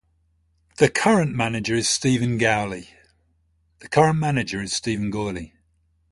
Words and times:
The 0.79 0.89
current 0.89 1.35
manager 1.35 1.75
is 1.75 1.87
Steven 1.87 2.39
Gourley. 2.39 2.89